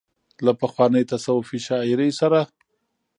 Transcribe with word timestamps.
له 0.45 0.51
پخوانۍ 0.61 1.03
تصوفي 1.11 1.57
شاعرۍ 1.67 2.11
سره 2.19 2.39